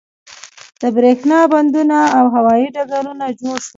[0.81, 3.69] د بریښنا بندونه او هوایی ډګرونه جوړ شول.